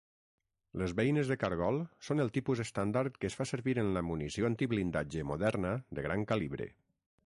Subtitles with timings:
[0.81, 4.51] Les beines de cargol són el tipus estàndard que es fa servir en la munició
[4.53, 6.75] antiblindatge moderna de gran calibre.